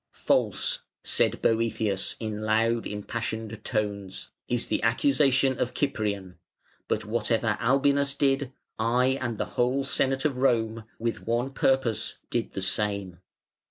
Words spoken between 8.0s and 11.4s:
did, I and the whole Senate of Rome, with